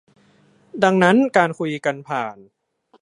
[0.83, 2.37] ดังนั้นการคุยกันผ่าน